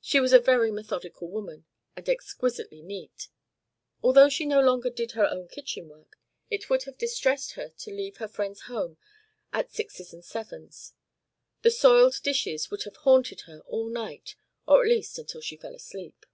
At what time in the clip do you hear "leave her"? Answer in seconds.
7.92-8.26